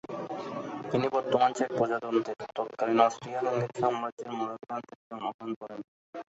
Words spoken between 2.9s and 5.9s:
Austria-Hungary সাম্রাজ্যের Moravia অঞ্চলে জন্মগ্রহণ করেন।